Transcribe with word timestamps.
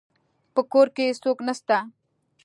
په 0.53 0.61
کور 0.71 0.87
کي 0.95 1.05
څوک 1.23 1.37
نسته 1.47 1.77